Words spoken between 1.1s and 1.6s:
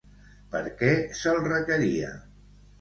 se'l